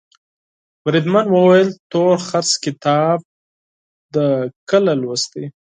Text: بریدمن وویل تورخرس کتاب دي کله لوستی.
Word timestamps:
بریدمن 0.83 1.25
وویل 1.35 1.69
تورخرس 1.91 2.51
کتاب 2.63 3.19
دي 4.13 4.27
کله 4.69 4.93
لوستی. 5.01 5.43